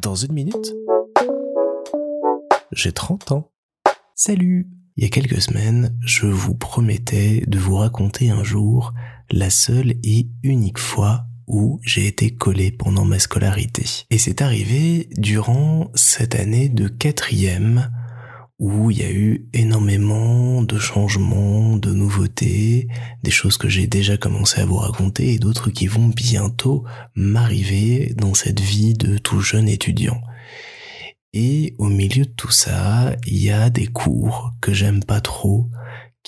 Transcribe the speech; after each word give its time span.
Dans 0.00 0.14
une 0.14 0.32
minute, 0.32 0.74
j'ai 2.72 2.92
30 2.92 3.32
ans. 3.32 3.50
Salut 4.14 4.68
Il 4.96 5.04
y 5.04 5.06
a 5.06 5.10
quelques 5.10 5.40
semaines, 5.40 5.96
je 6.00 6.26
vous 6.26 6.54
promettais 6.54 7.44
de 7.46 7.58
vous 7.58 7.76
raconter 7.76 8.30
un 8.30 8.44
jour 8.44 8.92
la 9.30 9.50
seule 9.50 9.94
et 10.02 10.28
unique 10.42 10.78
fois 10.78 11.24
où 11.46 11.80
j'ai 11.82 12.06
été 12.06 12.34
collé 12.34 12.70
pendant 12.70 13.04
ma 13.04 13.18
scolarité. 13.18 13.84
Et 14.10 14.18
c'est 14.18 14.42
arrivé 14.42 15.08
durant 15.16 15.90
cette 15.94 16.34
année 16.34 16.68
de 16.68 16.88
quatrième 16.88 17.90
où 18.58 18.90
il 18.90 18.98
y 18.98 19.04
a 19.04 19.10
eu 19.10 19.48
énormément 19.52 20.62
de 20.62 20.78
changements, 20.78 21.76
de 21.76 21.92
nouveautés, 21.92 22.88
des 23.22 23.30
choses 23.30 23.56
que 23.56 23.68
j'ai 23.68 23.86
déjà 23.86 24.16
commencé 24.16 24.60
à 24.60 24.66
vous 24.66 24.76
raconter 24.76 25.32
et 25.32 25.38
d'autres 25.38 25.70
qui 25.70 25.86
vont 25.86 26.08
bientôt 26.08 26.84
m'arriver 27.14 28.14
dans 28.16 28.34
cette 28.34 28.60
vie 28.60 28.94
de 28.94 29.16
tout 29.16 29.40
jeune 29.40 29.68
étudiant. 29.68 30.20
Et 31.32 31.74
au 31.78 31.88
milieu 31.88 32.24
de 32.24 32.30
tout 32.30 32.50
ça, 32.50 33.14
il 33.26 33.36
y 33.36 33.50
a 33.50 33.70
des 33.70 33.86
cours 33.86 34.54
que 34.60 34.72
j'aime 34.72 35.04
pas 35.04 35.20
trop, 35.20 35.68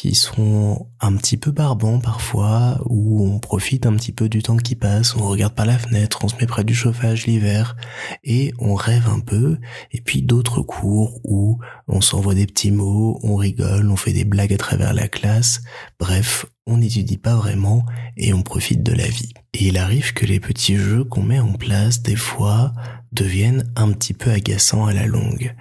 qui 0.00 0.14
sont 0.14 0.86
un 0.98 1.14
petit 1.14 1.36
peu 1.36 1.50
barbants 1.50 2.00
parfois, 2.00 2.80
où 2.86 3.22
on 3.22 3.38
profite 3.38 3.84
un 3.84 3.94
petit 3.96 4.12
peu 4.12 4.30
du 4.30 4.42
temps 4.42 4.56
qui 4.56 4.74
passe, 4.74 5.14
on 5.14 5.28
regarde 5.28 5.54
par 5.54 5.66
la 5.66 5.76
fenêtre, 5.76 6.20
on 6.24 6.28
se 6.28 6.36
met 6.36 6.46
près 6.46 6.64
du 6.64 6.74
chauffage 6.74 7.26
l'hiver, 7.26 7.76
et 8.24 8.54
on 8.58 8.74
rêve 8.74 9.10
un 9.10 9.20
peu, 9.20 9.58
et 9.92 10.00
puis 10.00 10.22
d'autres 10.22 10.62
cours 10.62 11.20
où 11.24 11.58
on 11.86 12.00
s'envoie 12.00 12.32
des 12.32 12.46
petits 12.46 12.70
mots, 12.70 13.20
on 13.22 13.36
rigole, 13.36 13.90
on 13.90 13.96
fait 13.96 14.14
des 14.14 14.24
blagues 14.24 14.54
à 14.54 14.56
travers 14.56 14.94
la 14.94 15.06
classe, 15.06 15.60
bref, 15.98 16.46
on 16.66 16.78
n'étudie 16.78 17.18
pas 17.18 17.34
vraiment 17.34 17.84
et 18.16 18.32
on 18.32 18.40
profite 18.40 18.82
de 18.82 18.94
la 18.94 19.06
vie. 19.06 19.34
Et 19.52 19.66
il 19.66 19.76
arrive 19.76 20.14
que 20.14 20.24
les 20.24 20.40
petits 20.40 20.76
jeux 20.76 21.04
qu'on 21.04 21.24
met 21.24 21.40
en 21.40 21.52
place, 21.52 22.00
des 22.00 22.16
fois, 22.16 22.72
deviennent 23.12 23.70
un 23.76 23.92
petit 23.92 24.14
peu 24.14 24.30
agaçants 24.30 24.86
à 24.86 24.94
la 24.94 25.04
longue. 25.04 25.54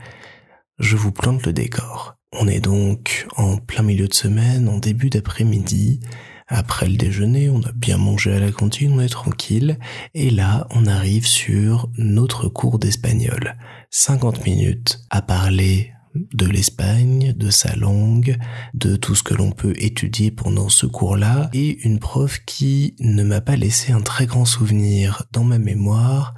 Je 0.77 0.95
vous 0.95 1.11
plante 1.11 1.45
le 1.45 1.51
décor. 1.51 2.18
On 2.31 2.47
est 2.47 2.59
donc 2.59 3.27
en 3.37 3.57
plein 3.57 3.81
milieu 3.81 4.07
de 4.07 4.13
semaine, 4.13 4.69
en 4.69 4.77
début 4.77 5.09
d'après-midi. 5.09 5.99
Après 6.47 6.87
le 6.87 6.95
déjeuner, 6.95 7.49
on 7.49 7.61
a 7.63 7.71
bien 7.71 7.97
mangé 7.97 8.31
à 8.33 8.39
la 8.39 8.51
cantine, 8.51 8.93
on 8.93 9.01
est 9.01 9.09
tranquille. 9.09 9.79
Et 10.13 10.29
là, 10.29 10.67
on 10.71 10.85
arrive 10.85 11.25
sur 11.25 11.89
notre 11.97 12.47
cours 12.47 12.77
d'espagnol. 12.77 13.57
50 13.89 14.45
minutes 14.45 14.99
à 15.09 15.21
parler 15.21 15.91
de 16.15 16.45
l'Espagne, 16.45 17.33
de 17.33 17.49
sa 17.49 17.75
langue, 17.75 18.37
de 18.73 18.95
tout 18.95 19.15
ce 19.15 19.23
que 19.23 19.33
l'on 19.33 19.51
peut 19.51 19.73
étudier 19.77 20.31
pendant 20.31 20.69
ce 20.69 20.85
cours-là, 20.85 21.49
et 21.53 21.79
une 21.85 21.99
prof 21.99 22.39
qui 22.45 22.95
ne 22.99 23.23
m'a 23.23 23.41
pas 23.41 23.55
laissé 23.55 23.91
un 23.91 24.01
très 24.01 24.25
grand 24.25 24.45
souvenir 24.45 25.23
dans 25.31 25.43
ma 25.43 25.59
mémoire, 25.59 26.35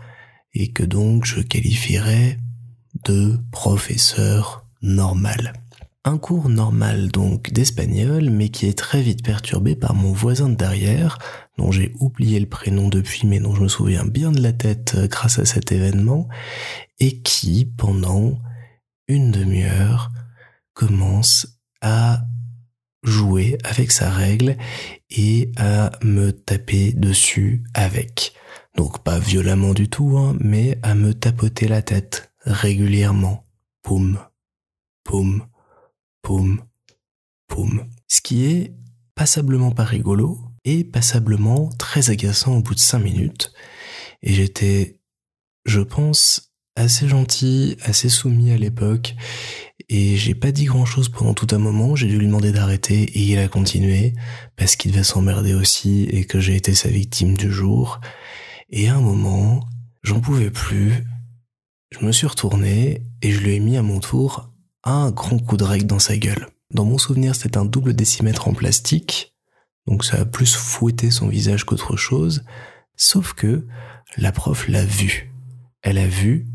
et 0.54 0.72
que 0.72 0.84
donc 0.84 1.26
je 1.26 1.42
qualifierais 1.42 2.38
de 3.06 3.38
professeur 3.52 4.66
normal. 4.82 5.54
Un 6.04 6.18
cours 6.18 6.50
normal 6.50 7.10
donc 7.10 7.52
d'espagnol, 7.54 8.32
mais 8.32 8.50
qui 8.50 8.66
est 8.66 8.78
très 8.78 9.04
vite 9.04 9.24
perturbé 9.24 9.76
par 9.76 9.94
mon 9.94 10.12
voisin 10.12 10.50
de 10.50 10.56
derrière, 10.56 11.20
dont 11.60 11.72
j'ai 11.72 11.94
oublié 12.00 12.40
le 12.40 12.50
prénom 12.50 12.88
depuis, 12.88 13.28
mais 13.28 13.40
dont 13.40 13.54
je 13.54 13.62
me 13.62 13.68
souviens 13.68 14.06
bien 14.06 14.32
de 14.32 14.42
la 14.42 14.52
tête 14.52 14.96
euh, 14.96 15.08
grâce 15.08 15.38
à 15.38 15.46
cet 15.46 15.72
événement, 15.72 16.28
et 17.00 17.22
qui, 17.22 17.66
pendant 17.66 18.40
une 19.08 19.30
demi-heure, 19.30 20.10
commence 20.74 21.60
à 21.82 22.24
jouer 23.04 23.60
avec 23.64 23.92
sa 23.92 24.10
règle 24.10 24.58
et 25.12 25.52
à 25.58 25.92
me 26.04 26.32
taper 26.32 26.94
dessus 26.94 27.64
avec. 27.76 28.34
Donc 28.76 29.04
pas 29.04 29.20
violemment 29.20 29.76
du 29.76 29.88
tout, 29.88 30.18
hein, 30.18 30.36
mais 30.40 30.80
à 30.82 30.96
me 30.96 31.14
tapoter 31.14 31.68
la 31.68 31.84
tête 31.84 32.32
régulièrement. 32.44 33.46
Poum, 33.84 34.20
poum, 35.04 35.44
poum, 36.22 36.64
poum. 37.48 37.88
Ce 38.08 38.22
qui 38.22 38.46
est 38.46 38.74
passablement 39.16 39.72
pas 39.72 39.84
rigolo 39.84 40.40
et 40.66 40.84
passablement 40.84 41.70
très 41.78 42.10
agaçant 42.10 42.58
au 42.58 42.62
bout 42.62 42.76
de 42.76 42.80
cinq 42.80 43.00
minutes. 43.00 43.52
Et 44.22 44.34
j'étais, 44.34 45.00
je 45.66 45.82
pense, 45.82 46.54
assez 46.76 47.08
gentil, 47.08 47.78
assez 47.84 48.10
soumis 48.10 48.52
à 48.52 48.58
l'époque. 48.58 49.16
Et 49.90 50.16
j'ai 50.16 50.36
pas 50.36 50.52
dit 50.52 50.66
grand 50.66 50.86
chose 50.86 51.10
pendant 51.10 51.34
tout 51.34 51.48
un 51.52 51.58
moment, 51.58 51.96
j'ai 51.96 52.08
dû 52.08 52.18
lui 52.18 52.28
demander 52.28 52.52
d'arrêter 52.52 53.04
et 53.04 53.20
il 53.20 53.38
a 53.40 53.48
continué 53.48 54.14
parce 54.56 54.76
qu'il 54.76 54.92
devait 54.92 55.04
s'emmerder 55.04 55.54
aussi 55.54 56.04
et 56.04 56.26
que 56.26 56.40
j'ai 56.40 56.56
été 56.56 56.74
sa 56.74 56.90
victime 56.90 57.36
du 57.36 57.52
jour. 57.52 58.00
Et 58.70 58.88
à 58.88 58.96
un 58.96 59.02
moment, 59.02 59.68
j'en 60.04 60.22
pouvais 60.22 60.52
plus. 60.52 61.04
Je 61.92 62.06
me 62.06 62.12
suis 62.14 62.28
retourné 62.28 63.04
et 63.22 63.32
je 63.32 63.42
lui 63.42 63.56
ai 63.56 63.60
mis 63.60 63.76
à 63.76 63.82
mon 63.82 64.00
tour 64.00 64.51
un 64.84 65.12
grand 65.12 65.40
coup 65.40 65.58
de 65.58 65.64
règle 65.64 65.86
dans 65.86 66.00
sa 66.00 66.18
gueule. 66.18 66.48
Dans 66.72 66.86
mon 66.86 66.98
souvenir, 66.98 67.36
c'était 67.36 67.58
un 67.58 67.66
double 67.66 67.94
décimètre 67.94 68.48
en 68.48 68.54
plastique, 68.54 69.36
donc 69.88 70.06
ça 70.06 70.20
a 70.20 70.26
plus 70.26 70.56
fouetté 70.56 71.12
son 71.12 71.28
visage 71.28 71.66
qu'autre 71.66 71.98
chose, 71.98 72.44
sauf 72.96 73.34
que 73.34 73.68
la 74.18 74.32
prof 74.32 74.68
l'a 74.68 74.86
vu. 74.86 75.32
Elle 75.82 75.98
a 75.98 76.08
vu 76.08 76.48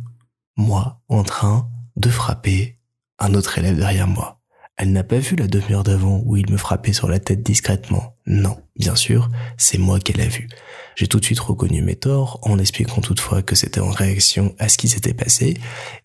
moi 0.57 1.03
en 1.09 1.23
train 1.23 1.69
de 1.97 2.09
frapper 2.09 2.79
un 3.19 3.35
autre 3.35 3.59
élève 3.59 3.77
derrière 3.77 4.07
moi. 4.07 4.36
Elle 4.77 4.93
n'a 4.93 5.05
pas 5.05 5.19
vu 5.19 5.37
la 5.37 5.47
demi-heure 5.47 5.85
d'avant 5.85 6.23
où 6.27 6.37
il 6.37 6.51
me 6.51 6.59
frappait 6.59 6.93
sur 6.93 7.09
la 7.09 7.19
tête 7.19 7.43
discrètement. 7.43 8.15
Non, 8.27 8.61
bien 8.79 8.95
sûr, 8.95 9.31
c'est 9.57 9.79
moi 9.79 10.01
qu'elle 10.01 10.21
a 10.21 10.29
vu. 10.29 10.49
J'ai 10.97 11.07
tout 11.07 11.19
de 11.19 11.25
suite 11.25 11.41
reconnu 11.41 11.81
mes 11.81 11.97
torts 11.97 12.39
en 12.43 12.59
expliquant 12.59 13.01
toutefois 13.01 13.43
que 13.43 13.55
c'était 13.55 13.81
en 13.81 13.91
réaction 13.91 14.55
à 14.59 14.69
ce 14.69 14.77
qui 14.77 14.89
s'était 14.89 15.15
passé 15.15 15.59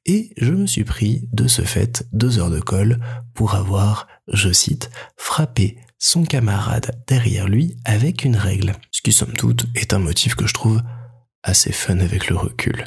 et 0.06 0.34
je 0.38 0.54
me 0.54 0.68
suis 0.68 0.86
pris 0.86 1.28
de 1.34 1.48
ce 1.48 1.64
fait 1.64 2.08
deux 2.14 2.40
heures 2.40 2.50
de 2.50 2.62
colle 2.62 3.00
pour 3.34 3.56
avoir, 3.56 4.08
je 4.32 4.54
cite, 4.54 4.90
frappé 5.18 5.78
son 6.00 6.24
camarade 6.24 7.04
derrière 7.08 7.50
lui 7.50 7.76
avec 7.84 8.24
une 8.24 8.38
règle. 8.38 8.74
Ce 8.92 9.02
qui 9.02 9.12
somme 9.12 9.34
toute 9.34 9.66
est 9.76 9.94
un 9.94 10.00
motif 10.00 10.36
que 10.36 10.48
je 10.48 10.54
trouve 10.54 10.82
assez 11.44 11.74
fun 11.74 12.00
avec 12.00 12.30
le 12.30 12.38
recul. 12.38 12.86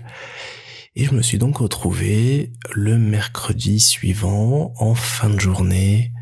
Et 0.96 1.06
je 1.06 1.12
me 1.12 1.22
suis 1.22 1.38
donc 1.38 1.56
retrouvé 1.56 2.52
le 2.72 2.98
mercredi 2.98 3.80
suivant, 3.80 4.72
en 4.78 4.94
fin 4.94 5.28
de 5.28 5.40
journée, 5.40 6.12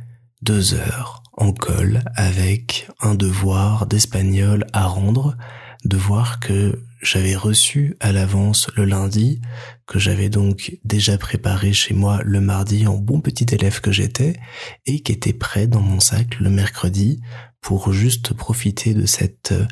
deux 0.40 0.72
heures 0.72 1.22
en 1.34 1.52
colle 1.52 2.02
avec 2.14 2.88
un 3.00 3.14
devoir 3.14 3.86
d'espagnol 3.86 4.66
à 4.72 4.86
rendre, 4.86 5.36
devoir 5.84 6.40
que 6.40 6.82
j'avais 7.02 7.36
reçu 7.36 7.96
à 8.00 8.12
l'avance 8.12 8.70
le 8.74 8.86
lundi, 8.86 9.42
que 9.86 9.98
j'avais 9.98 10.30
donc 10.30 10.78
déjà 10.84 11.18
préparé 11.18 11.74
chez 11.74 11.92
moi 11.92 12.20
le 12.24 12.40
mardi 12.40 12.86
en 12.86 12.96
bon 12.96 13.20
petit 13.20 13.46
élève 13.52 13.82
que 13.82 13.92
j'étais, 13.92 14.40
et 14.86 15.00
qui 15.02 15.12
était 15.12 15.34
prêt 15.34 15.66
dans 15.66 15.82
mon 15.82 16.00
sac 16.00 16.38
le 16.40 16.48
mercredi 16.48 17.20
pour 17.62 17.92
juste 17.92 18.34
profiter 18.34 18.92
de 18.92 19.06
cette 19.06 19.52
euh, 19.52 19.66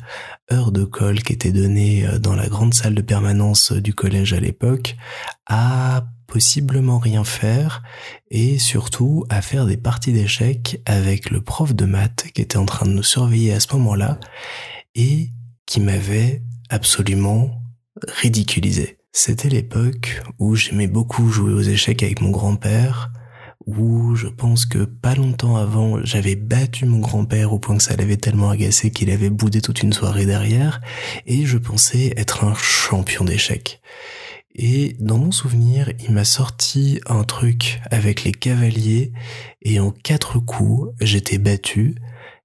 heure 0.51 0.71
de 0.71 0.85
colle 0.85 1.21
qui 1.21 1.33
était 1.33 1.51
donnée 1.51 2.07
euh, 2.07 2.17
dans 2.17 2.35
la 2.35 2.47
grande 2.47 2.73
salle 2.73 2.95
de 2.95 3.01
permanence 3.01 3.73
du 3.73 3.93
collège 3.93 4.33
à 4.33 4.39
l'époque, 4.39 4.95
à 5.45 6.05
possiblement 6.25 6.97
rien 6.97 7.25
faire 7.25 7.83
et 8.31 8.57
surtout 8.57 9.25
à 9.29 9.41
faire 9.41 9.65
des 9.65 9.75
parties 9.75 10.13
d'échecs 10.13 10.81
avec 10.85 11.29
le 11.29 11.41
prof 11.41 11.75
de 11.75 11.85
maths 11.85 12.27
qui 12.33 12.41
était 12.41 12.57
en 12.57 12.65
train 12.65 12.85
de 12.85 12.93
nous 12.93 13.03
surveiller 13.03 13.51
à 13.51 13.59
ce 13.59 13.73
moment-là 13.73 14.17
et 14.95 15.31
qui 15.65 15.81
m'avait 15.81 16.41
absolument 16.69 17.61
ridiculisé. 18.07 18.97
C'était 19.11 19.49
l'époque 19.49 20.23
où 20.39 20.55
j'aimais 20.55 20.87
beaucoup 20.87 21.29
jouer 21.29 21.51
aux 21.51 21.61
échecs 21.61 22.01
avec 22.01 22.21
mon 22.21 22.29
grand-père, 22.29 23.11
où 23.65 24.15
je 24.15 24.27
pense 24.27 24.65
que 24.65 24.85
pas 24.85 25.15
longtemps 25.15 25.55
avant, 25.55 26.03
j'avais 26.03 26.35
battu 26.35 26.85
mon 26.85 26.99
grand-père 26.99 27.53
au 27.53 27.59
point 27.59 27.77
que 27.77 27.83
ça 27.83 27.95
l'avait 27.95 28.17
tellement 28.17 28.49
agacé 28.49 28.91
qu'il 28.91 29.09
avait 29.09 29.29
boudé 29.29 29.61
toute 29.61 29.83
une 29.83 29.93
soirée 29.93 30.25
derrière, 30.25 30.81
et 31.27 31.45
je 31.45 31.57
pensais 31.57 32.13
être 32.17 32.43
un 32.43 32.53
champion 32.55 33.25
d'échecs. 33.25 33.81
Et 34.53 34.95
dans 34.99 35.17
mon 35.17 35.31
souvenir, 35.31 35.91
il 35.99 36.11
m'a 36.13 36.25
sorti 36.25 36.99
un 37.07 37.23
truc 37.23 37.81
avec 37.89 38.23
les 38.23 38.33
cavaliers, 38.33 39.13
et 39.61 39.79
en 39.79 39.91
quatre 39.91 40.39
coups, 40.39 40.93
j'étais 40.99 41.37
battu, 41.37 41.95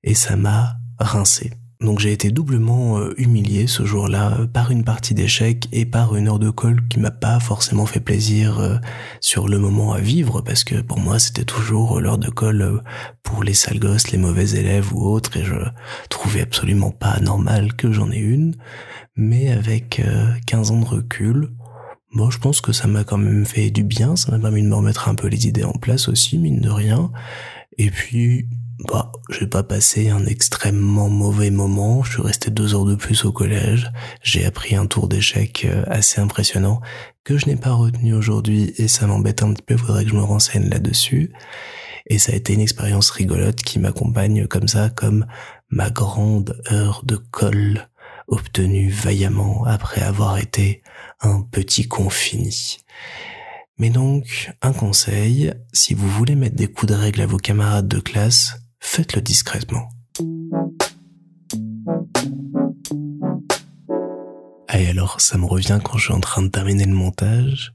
et 0.05 0.15
ça 0.15 0.37
m'a 0.37 0.77
rincé. 0.99 1.53
Donc 1.81 1.99
j'ai 1.99 2.13
été 2.13 2.31
doublement 2.31 2.99
euh, 2.99 3.13
humilié 3.19 3.67
ce 3.67 3.85
jour-là 3.85 4.47
par 4.53 4.71
une 4.71 4.83
partie 4.83 5.13
d'échecs 5.13 5.69
et 5.73 5.85
par 5.85 6.17
une 6.17 6.29
heure 6.29 6.39
de 6.39 6.49
colle 6.49 6.81
qui 6.89 6.99
m'a 6.99 7.11
pas 7.11 7.39
forcément 7.39 7.85
fait 7.85 8.01
plaisir 8.01 8.59
euh, 8.61 8.77
sur 9.21 9.47
le 9.47 9.59
moment 9.59 9.93
à 9.93 10.01
vivre 10.01 10.41
parce 10.41 10.65
que 10.65 10.81
pour 10.81 10.99
moi 10.99 11.19
c'était 11.19 11.45
toujours 11.45 12.01
l'heure 12.01 12.17
de 12.17 12.31
colle 12.31 12.63
euh, 12.63 12.79
pour 13.23 13.45
les 13.45 13.53
sales 13.53 13.79
gosses, 13.79 14.11
les 14.11 14.19
mauvais 14.19 14.53
élèves 14.53 14.95
ou 14.95 15.07
autres 15.07 15.37
et 15.37 15.45
je 15.45 15.57
trouvais 16.09 16.41
absolument 16.41 16.93
pas 16.93 17.21
normal 17.21 17.75
que 17.75 17.93
j'en 17.93 18.11
ai 18.11 18.19
une. 18.19 18.55
Mais 19.15 19.51
avec 19.51 20.03
15 20.47 20.71
ans 20.71 20.81
de 20.81 20.85
recul, 20.85 21.51
bon 22.15 22.31
je 22.31 22.39
pense 22.39 22.61
que 22.61 22.73
ça 22.73 22.87
m'a 22.87 23.03
quand 23.03 23.17
même 23.17 23.47
fait 23.47 23.71
du 23.71 23.83
bien, 23.83 24.15
ça 24.15 24.31
m'a 24.31 24.39
permis 24.39 24.63
de 24.63 24.69
me 24.69 24.75
remettre 24.75 25.09
un 25.09 25.15
peu 25.15 25.29
les 25.29 25.47
idées 25.47 25.65
en 25.65 25.73
place 25.73 26.09
aussi, 26.09 26.37
mine 26.39 26.61
de 26.61 26.69
rien. 26.69 27.11
Et 27.79 27.91
puis 27.91 28.47
bah, 28.79 29.11
j'ai 29.31 29.47
pas 29.47 29.63
passé 29.63 30.11
un 30.11 30.27
extrêmement 30.27 31.09
mauvais 31.09 31.51
moment. 31.51 32.03
Je 32.03 32.13
suis 32.13 32.23
resté 32.23 32.51
deux 32.51 32.75
heures 32.75 32.85
de 32.85 32.95
plus 32.95 33.25
au 33.25 33.33
collège. 33.33 33.91
J'ai 34.23 34.45
appris 34.45 34.77
un 34.77 34.87
tour 34.87 35.09
d'échecs 35.09 35.65
euh, 35.65 35.85
assez 35.87 36.21
impressionnant 36.21 36.81
que 37.25 37.39
je 37.39 37.47
n'ai 37.47 37.57
pas 37.57 37.73
retenu 37.73 38.13
aujourd'hui 38.15 38.75
et 38.77 38.87
ça 38.87 39.07
m'embête 39.07 39.43
un 39.43 39.53
petit 39.53 39.63
peu. 39.63 39.77
Faudrait 39.77 40.05
que 40.05 40.11
je 40.11 40.17
me 40.17 40.23
renseigne 40.23 40.69
là-dessus. 40.69 41.33
Et 42.09 42.19
ça 42.19 42.33
a 42.33 42.37
été 42.37 42.53
une 42.53 42.61
expérience 42.61 43.11
rigolote 43.11 43.57
qui 43.57 43.79
m'accompagne 43.79 44.47
comme 44.47 44.69
ça, 44.69 44.91
comme 44.91 45.27
ma 45.71 45.91
grande 45.91 46.61
heure 46.71 47.03
de 47.05 47.17
colle 47.17 47.89
obtenue 48.29 48.91
vaillamment 48.91 49.65
après 49.65 50.03
avoir 50.03 50.39
été 50.39 50.83
un 51.21 51.43
petit 51.43 51.89
confini. 51.89 52.79
Mais 53.79 53.91
donc, 53.91 54.53
un 54.63 54.73
conseil, 54.73 55.53
si 55.73 55.95
vous 55.95 56.09
voulez 56.09 56.35
mettre 56.35 56.57
des 56.57 56.69
coups 56.69 56.93
de 56.93 56.99
règle 56.99 57.21
à 57.23 57.27
vos 57.27 57.37
camarades 57.37 57.89
de 57.89 58.01
classe, 58.01 58.57
faites-le 58.87 59.21
discrètement. 59.21 59.89
Et 64.73 64.87
alors, 64.89 65.21
ça 65.21 65.39
me 65.39 65.45
revient 65.45 65.81
quand 65.83 65.99
je 65.99 66.05
suis 66.05 66.15
en 66.15 66.21
train 66.21 66.43
de 66.43 66.49
terminer 66.49 66.85
le 66.85 66.95
montage. 66.95 67.75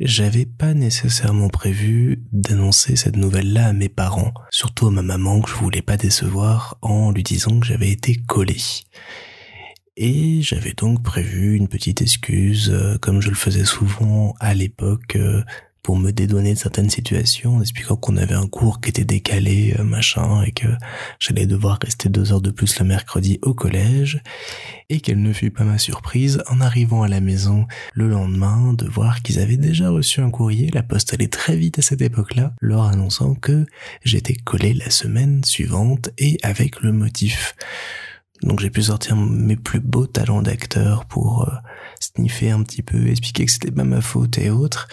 J'avais 0.00 0.44
pas 0.44 0.74
nécessairement 0.74 1.48
prévu 1.48 2.24
d'annoncer 2.32 2.96
cette 2.96 3.16
nouvelle-là 3.16 3.68
à 3.68 3.72
mes 3.72 3.88
parents, 3.88 4.34
surtout 4.50 4.88
à 4.88 4.90
ma 4.90 5.02
maman 5.02 5.40
que 5.40 5.48
je 5.48 5.54
voulais 5.54 5.82
pas 5.82 5.96
décevoir 5.96 6.78
en 6.82 7.12
lui 7.12 7.22
disant 7.22 7.60
que 7.60 7.66
j'avais 7.66 7.90
été 7.90 8.16
collé. 8.16 8.56
Et 9.96 10.42
j'avais 10.42 10.72
donc 10.72 11.02
prévu 11.02 11.54
une 11.54 11.68
petite 11.68 12.02
excuse, 12.02 12.70
euh, 12.70 12.98
comme 12.98 13.22
je 13.22 13.28
le 13.28 13.36
faisais 13.36 13.64
souvent 13.64 14.34
à 14.40 14.52
l'époque, 14.52 15.14
euh, 15.14 15.44
pour 15.84 15.98
me 15.98 16.12
dédouaner 16.12 16.54
de 16.54 16.58
certaines 16.58 16.88
situations, 16.88 17.60
expliquant 17.60 17.96
qu'on 17.96 18.16
avait 18.16 18.34
un 18.34 18.46
cours 18.46 18.80
qui 18.80 18.88
était 18.88 19.04
décalé, 19.04 19.76
euh, 19.78 19.84
machin, 19.84 20.42
et 20.42 20.50
que 20.50 20.66
j'allais 21.20 21.44
devoir 21.46 21.78
rester 21.80 22.08
deux 22.08 22.32
heures 22.32 22.40
de 22.40 22.50
plus 22.50 22.78
le 22.80 22.86
mercredi 22.86 23.38
au 23.42 23.52
collège, 23.52 24.22
et 24.88 25.00
quelle 25.00 25.20
ne 25.20 25.32
fut 25.32 25.50
pas 25.50 25.64
ma 25.64 25.76
surprise 25.76 26.42
en 26.48 26.62
arrivant 26.62 27.02
à 27.02 27.08
la 27.08 27.20
maison 27.20 27.66
le 27.92 28.08
lendemain 28.08 28.72
de 28.72 28.86
voir 28.86 29.20
qu'ils 29.20 29.38
avaient 29.38 29.58
déjà 29.58 29.90
reçu 29.90 30.22
un 30.22 30.30
courrier, 30.30 30.70
la 30.72 30.82
poste 30.82 31.12
allait 31.12 31.28
très 31.28 31.54
vite 31.54 31.78
à 31.78 31.82
cette 31.82 32.00
époque-là, 32.00 32.54
leur 32.62 32.84
annonçant 32.84 33.34
que 33.34 33.66
j'étais 34.02 34.34
collé 34.34 34.72
la 34.72 34.88
semaine 34.88 35.44
suivante 35.44 36.08
et 36.16 36.38
avec 36.42 36.80
le 36.80 36.92
motif. 36.92 37.54
Donc 38.42 38.60
j'ai 38.60 38.70
pu 38.70 38.82
sortir 38.82 39.16
mes 39.16 39.56
plus 39.56 39.80
beaux 39.80 40.06
talents 40.06 40.42
d'acteur 40.42 41.04
pour 41.04 41.48
euh, 41.48 41.52
sniffer 42.04 42.50
un 42.50 42.62
petit 42.62 42.82
peu, 42.82 43.08
expliquer 43.08 43.44
que 43.46 43.52
c'était 43.52 43.70
pas 43.70 43.84
ma 43.84 44.00
faute 44.00 44.38
et 44.38 44.50
autres. 44.50 44.88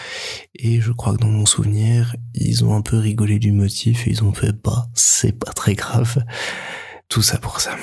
Et 0.55 0.81
je 0.81 0.91
crois 0.91 1.13
que 1.13 1.21
dans 1.21 1.27
mon 1.27 1.45
souvenir, 1.45 2.15
ils 2.33 2.63
ont 2.65 2.75
un 2.75 2.81
peu 2.81 2.97
rigolé 2.97 3.39
du 3.39 3.51
motif 3.51 4.07
et 4.07 4.11
ils 4.11 4.23
ont 4.23 4.33
fait 4.33 4.53
bah 4.63 4.87
c'est 4.93 5.37
pas 5.37 5.51
très 5.53 5.73
grave. 5.75 6.23
Tout 7.09 7.21
ça 7.21 7.37
pour 7.37 7.59
ça. 7.59 7.77